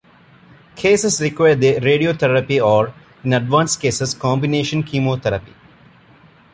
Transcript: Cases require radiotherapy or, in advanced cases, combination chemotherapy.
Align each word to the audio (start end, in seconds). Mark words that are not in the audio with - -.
Cases 0.75 1.21
require 1.21 1.55
radiotherapy 1.79 2.59
or, 2.59 2.91
in 3.23 3.33
advanced 3.33 3.79
cases, 3.79 4.15
combination 4.15 4.81
chemotherapy. 4.81 5.53